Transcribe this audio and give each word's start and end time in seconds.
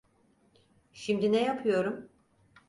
Şimdi 0.93 1.31
ne 1.31 1.43
yapıyorum? 1.43 2.09